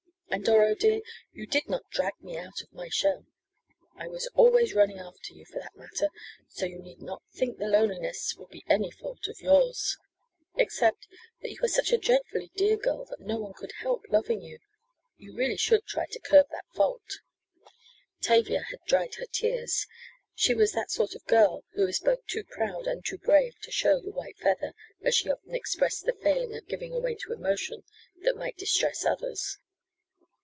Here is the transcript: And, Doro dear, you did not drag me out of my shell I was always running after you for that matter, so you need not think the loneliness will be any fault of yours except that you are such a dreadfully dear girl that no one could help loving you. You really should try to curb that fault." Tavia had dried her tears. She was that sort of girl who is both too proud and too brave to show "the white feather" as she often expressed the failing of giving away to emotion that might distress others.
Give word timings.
And, 0.33 0.45
Doro 0.45 0.75
dear, 0.75 1.01
you 1.33 1.45
did 1.45 1.67
not 1.67 1.89
drag 1.89 2.13
me 2.21 2.37
out 2.37 2.61
of 2.61 2.71
my 2.71 2.87
shell 2.87 3.25
I 3.97 4.07
was 4.07 4.27
always 4.33 4.73
running 4.73 4.97
after 4.97 5.33
you 5.33 5.43
for 5.45 5.59
that 5.59 5.75
matter, 5.75 6.07
so 6.47 6.65
you 6.65 6.79
need 6.79 7.01
not 7.01 7.21
think 7.33 7.57
the 7.57 7.65
loneliness 7.67 8.33
will 8.37 8.47
be 8.47 8.63
any 8.69 8.91
fault 8.91 9.27
of 9.27 9.41
yours 9.41 9.97
except 10.55 11.09
that 11.41 11.49
you 11.51 11.57
are 11.61 11.67
such 11.67 11.91
a 11.91 11.97
dreadfully 11.97 12.49
dear 12.55 12.77
girl 12.77 13.03
that 13.09 13.19
no 13.19 13.39
one 13.39 13.51
could 13.51 13.73
help 13.81 14.05
loving 14.09 14.39
you. 14.41 14.59
You 15.17 15.35
really 15.35 15.57
should 15.57 15.85
try 15.85 16.05
to 16.09 16.19
curb 16.21 16.47
that 16.51 16.65
fault." 16.73 17.19
Tavia 18.21 18.63
had 18.69 18.79
dried 18.87 19.15
her 19.15 19.27
tears. 19.29 19.85
She 20.33 20.53
was 20.53 20.71
that 20.71 20.91
sort 20.91 21.13
of 21.13 21.25
girl 21.25 21.65
who 21.73 21.85
is 21.87 21.99
both 21.99 22.25
too 22.27 22.45
proud 22.45 22.87
and 22.87 23.03
too 23.05 23.17
brave 23.17 23.59
to 23.63 23.71
show 23.71 23.99
"the 23.99 24.11
white 24.11 24.37
feather" 24.37 24.71
as 25.01 25.13
she 25.13 25.29
often 25.29 25.53
expressed 25.53 26.05
the 26.05 26.15
failing 26.23 26.55
of 26.55 26.67
giving 26.69 26.93
away 26.93 27.15
to 27.15 27.33
emotion 27.33 27.83
that 28.21 28.37
might 28.37 28.55
distress 28.55 29.03
others. 29.05 29.57